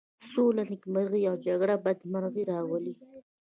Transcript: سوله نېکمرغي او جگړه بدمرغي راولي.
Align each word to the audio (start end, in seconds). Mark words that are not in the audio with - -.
سوله 0.31 0.63
نېکمرغي 0.71 1.21
او 1.29 1.35
جگړه 1.45 1.75
بدمرغي 1.85 2.43
راولي. 2.51 2.93